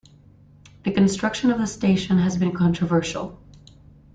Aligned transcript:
The 0.83 0.93
construction 0.93 1.51
of 1.51 1.59
the 1.59 1.67
station 1.67 2.17
has 2.17 2.35
been 2.35 2.53
controversial. 2.53 3.39